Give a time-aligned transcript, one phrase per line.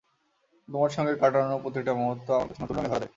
[0.67, 3.09] তোমার সঙ্গে কাটানো প্রতিটা মুহূর্ত আমার কাছে নতুন রঙে ধরা দেয়।